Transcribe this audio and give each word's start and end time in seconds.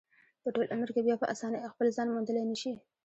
په 0.43 0.47
ټول 0.53 0.65
عمر 0.73 0.89
کې 0.93 1.01
بیا 1.07 1.15
په 1.21 1.27
اسانۍ 1.33 1.59
خپل 1.73 1.87
ځان 1.95 2.07
موندلی 2.11 2.43
نشي. 2.51 2.73